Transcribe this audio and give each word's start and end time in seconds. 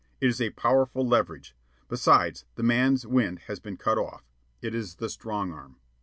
It 0.19 0.29
is 0.29 0.41
a 0.41 0.49
powerful 0.49 1.07
leverage. 1.07 1.53
Besides, 1.87 2.45
the 2.55 2.63
man's 2.63 3.05
wind 3.05 3.37
has 3.45 3.59
been 3.59 3.77
shut 3.77 3.99
off. 3.99 4.23
It 4.59 4.73
is 4.73 4.95
the 4.95 5.09
strong 5.09 5.51
arm. 5.53 5.75